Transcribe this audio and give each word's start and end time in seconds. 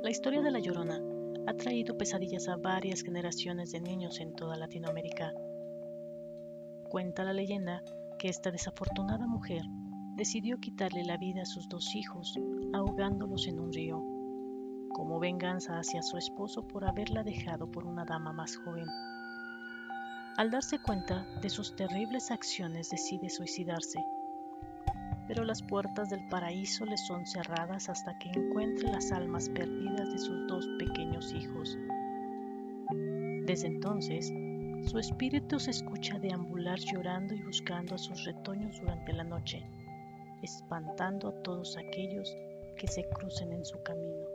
La 0.00 0.10
historia 0.10 0.42
de 0.42 0.52
La 0.52 0.60
Llorona 0.60 1.02
ha 1.48 1.54
traído 1.54 1.98
pesadillas 1.98 2.48
a 2.48 2.56
varias 2.56 3.02
generaciones 3.02 3.72
de 3.72 3.80
niños 3.80 4.20
en 4.20 4.32
toda 4.32 4.56
Latinoamérica. 4.56 5.34
Cuenta 6.88 7.24
la 7.24 7.32
leyenda 7.32 7.82
que 8.16 8.28
esta 8.28 8.52
desafortunada 8.52 9.26
mujer 9.26 9.62
decidió 10.14 10.60
quitarle 10.60 11.02
la 11.04 11.16
vida 11.16 11.42
a 11.42 11.46
sus 11.46 11.68
dos 11.68 11.96
hijos, 11.96 12.38
ahogándolos 12.72 13.48
en 13.48 13.58
un 13.58 13.72
río, 13.72 14.00
como 14.90 15.18
venganza 15.18 15.80
hacia 15.80 16.00
su 16.02 16.16
esposo 16.16 16.68
por 16.68 16.84
haberla 16.84 17.24
dejado 17.24 17.68
por 17.68 17.84
una 17.84 18.04
dama 18.04 18.32
más 18.32 18.56
joven. 18.56 18.86
Al 20.36 20.50
darse 20.52 20.78
cuenta 20.78 21.26
de 21.42 21.50
sus 21.50 21.74
terribles 21.74 22.30
acciones 22.30 22.90
decide 22.90 23.30
suicidarse, 23.30 23.98
pero 25.28 25.44
las 25.44 25.62
puertas 25.62 26.10
del 26.10 26.26
paraíso 26.28 26.84
le 26.84 26.96
son 26.96 27.26
cerradas 27.26 27.88
hasta 27.88 28.18
que 28.18 28.30
encuentre 28.30 28.90
las 28.90 29.12
almas 29.12 29.48
perdidas 29.50 30.10
de 30.10 30.18
sus 30.18 30.48
dos 30.48 30.66
pequeños 30.78 31.32
hijos. 31.32 31.78
Desde 33.46 33.68
entonces, 33.68 34.32
su 34.90 34.98
espíritu 34.98 35.60
se 35.60 35.70
escucha 35.70 36.18
deambular 36.18 36.78
llorando 36.80 37.34
y 37.34 37.42
buscando 37.42 37.94
a 37.94 37.98
sus 37.98 38.24
retoños 38.24 38.80
durante 38.80 39.12
la 39.12 39.24
noche 39.24 39.64
espantando 40.42 41.28
a 41.28 41.42
todos 41.42 41.76
aquellos 41.76 42.36
que 42.76 42.86
se 42.86 43.08
crucen 43.08 43.52
en 43.52 43.64
su 43.64 43.82
camino. 43.82 44.26